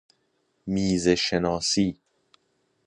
[0.67, 1.97] میزه شناسی